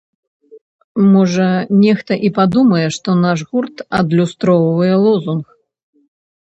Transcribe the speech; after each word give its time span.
Можа, 1.11 1.45
нехта 1.83 2.13
і 2.29 2.31
падумае, 2.39 2.87
што 2.99 3.09
наш 3.25 3.39
гурт 3.53 3.87
адлюстроўвае 4.01 4.93
лозунг. 5.07 5.45